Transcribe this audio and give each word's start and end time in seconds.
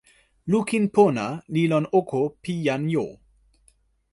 lukin 0.51 0.85
pona 0.95 1.25
li 1.53 1.63
lon 1.71 1.85
oko 1.99 2.21
pi 2.43 2.53
jan 2.65 2.83
jo. 2.93 3.05